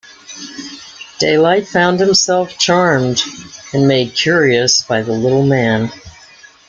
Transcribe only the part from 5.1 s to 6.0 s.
little man.